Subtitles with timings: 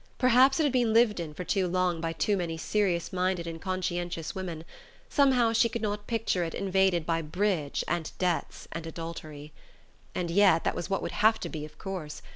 [0.17, 3.61] Perhaps it had been lived in for too long by too many serious minded and
[3.61, 4.65] conscientious women:
[5.09, 9.53] somehow she could not picture it invaded by bridge and debts and adultery.
[10.15, 12.23] And yet that was what would have to be, of course...